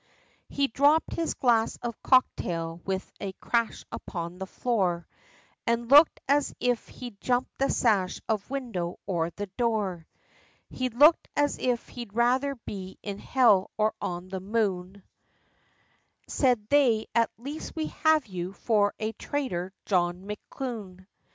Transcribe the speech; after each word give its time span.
He 0.49 0.65
dhropped 0.67 1.13
his 1.13 1.35
glass 1.35 1.75
of 1.83 2.01
cock 2.01 2.25
tail, 2.35 2.81
with 2.85 3.11
a 3.19 3.33
crash 3.33 3.85
upon 3.91 4.39
the 4.39 4.47
floor; 4.47 5.07
And 5.67 5.91
looked, 5.91 6.19
as 6.27 6.55
if 6.59 6.87
he'd 6.87 7.21
jump 7.21 7.47
the 7.59 7.69
sash, 7.69 8.19
of 8.27 8.49
window, 8.49 8.97
or 9.05 9.29
the 9.29 9.45
door, 9.57 10.07
He 10.71 10.89
looked, 10.89 11.27
as 11.35 11.59
if 11.59 11.87
he'd 11.89 12.15
rather 12.15 12.55
be 12.65 12.97
in 13.03 13.19
Hell, 13.19 13.69
or 13.77 13.93
on 14.01 14.29
the 14.29 14.39
moon; 14.39 15.03
Said 16.27 16.67
they, 16.69 17.05
"At 17.13 17.29
last 17.37 17.75
we 17.75 17.85
have 18.03 18.25
you, 18.25 18.53
for 18.53 18.95
a 18.97 19.11
traitor, 19.11 19.71
John 19.85 20.23
McKune!" 20.25 21.05